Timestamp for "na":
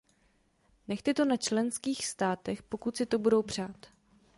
1.25-1.37